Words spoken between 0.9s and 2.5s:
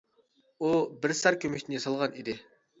بىر سەر كۈمۈشتىن ياسالغان ئىدى.